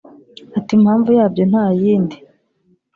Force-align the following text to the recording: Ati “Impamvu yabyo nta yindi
Ati 0.57 0.71
“Impamvu 0.77 1.09
yabyo 1.19 1.43
nta 1.51 1.65
yindi 1.81 2.17